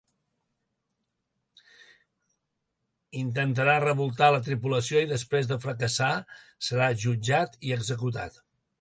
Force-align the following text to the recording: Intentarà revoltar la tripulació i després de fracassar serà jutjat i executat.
Intentarà 3.25 3.77
revoltar 3.85 4.33
la 4.39 4.41
tripulació 4.49 5.05
i 5.07 5.13
després 5.15 5.53
de 5.53 5.61
fracassar 5.69 6.11
serà 6.71 6.93
jutjat 7.07 7.59
i 7.71 7.81
executat. 7.81 8.47